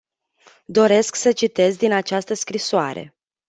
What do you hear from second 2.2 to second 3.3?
scrisoare.